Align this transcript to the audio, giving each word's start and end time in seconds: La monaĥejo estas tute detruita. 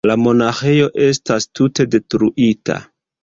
La 0.09 0.13
monaĥejo 0.27 0.87
estas 1.09 1.45
tute 1.59 1.87
detruita. 1.97 2.79